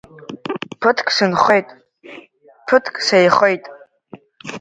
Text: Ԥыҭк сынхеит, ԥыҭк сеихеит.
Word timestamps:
Ԥыҭк 0.79 1.07
сынхеит, 1.15 1.67
ԥыҭк 2.67 2.95
сеихеит. 3.05 3.63